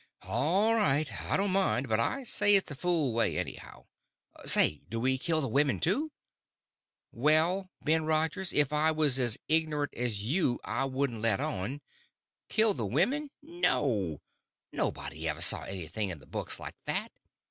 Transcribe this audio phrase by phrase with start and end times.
[0.23, 1.07] "All right.
[1.25, 3.85] I don't mind; but I say it's a fool way, anyhow.
[4.45, 6.11] Say, do we kill the women, too?"
[7.11, 11.81] "Well, Ben Rogers, if I was as ignorant as you I wouldn't let on.
[12.49, 13.29] Kill the women?
[13.43, 14.21] No;
[14.73, 17.11] nobody ever saw anything in the books like that.